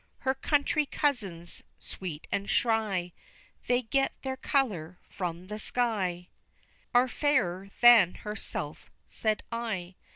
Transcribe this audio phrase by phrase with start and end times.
[0.21, 3.13] "Her country cousins sweet and shy,
[3.67, 6.29] That get their color from the sky,
[6.91, 9.93] Are fairer than herself," said I.